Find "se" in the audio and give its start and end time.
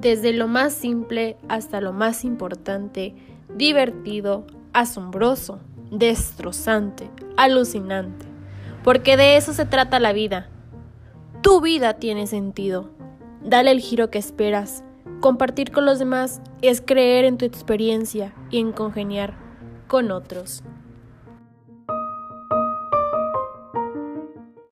9.52-9.66